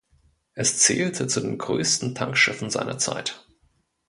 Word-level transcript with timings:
Es 0.55 0.79
zählte 0.79 1.27
zu 1.27 1.41
den 1.41 1.59
größten 1.59 2.15
Tankschiffen 2.15 2.71
seiner 2.71 2.97
Zeit. 2.97 3.45